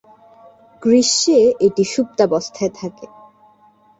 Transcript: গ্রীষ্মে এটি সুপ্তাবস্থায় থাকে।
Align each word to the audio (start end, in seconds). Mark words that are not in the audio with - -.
গ্রীষ্মে 0.81 1.37
এটি 1.65 1.83
সুপ্তাবস্থায় 1.93 2.71
থাকে। 2.79 3.05